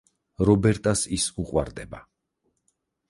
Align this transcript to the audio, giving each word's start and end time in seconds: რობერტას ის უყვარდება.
რობერტას 0.49 1.03
ის 1.17 1.27
უყვარდება. 1.43 2.03